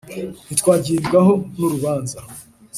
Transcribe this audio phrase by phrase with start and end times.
[0.45, 2.19] ntitwagibwaho n'urubanza.